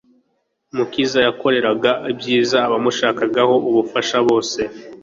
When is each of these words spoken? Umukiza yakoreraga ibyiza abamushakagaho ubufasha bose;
Umukiza 0.71 1.19
yakoreraga 1.27 1.91
ibyiza 2.11 2.57
abamushakagaho 2.67 3.55
ubufasha 3.69 4.17
bose; 4.27 4.61